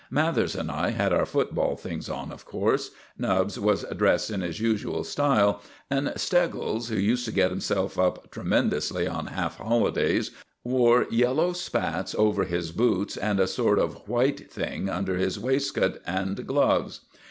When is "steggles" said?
6.15-6.89